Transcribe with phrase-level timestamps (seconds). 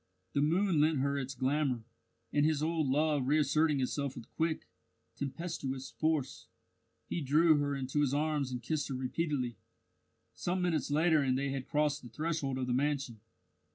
[0.33, 1.83] The moon lent her its glamour,
[2.33, 4.67] and his old love reasserting itself with quick,
[5.15, 6.47] tempestuous force,
[7.07, 9.57] he drew her into his arms and kissed her repeatedly.
[10.33, 13.19] Some minutes later and they had crossed the threshold of the mansion.